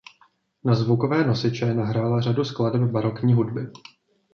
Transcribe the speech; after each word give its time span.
Na 0.63 0.73
zvukové 0.75 1.23
nosiče 1.27 1.73
nahrála 1.73 2.21
řadu 2.21 2.43
skladeb 2.45 2.81
barokní 2.91 3.33
hudby. 3.33 3.67